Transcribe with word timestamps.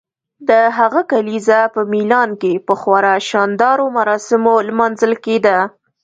د 0.49 0.51
هغه 0.77 1.01
کلیزه 1.11 1.59
په 1.75 1.81
میلان 1.91 2.29
کې 2.41 2.53
په 2.67 2.73
خورا 2.81 3.15
شاندارو 3.29 3.85
مراسمو 3.97 4.55
لمانځل 4.67 5.13
کیده. 5.25 5.57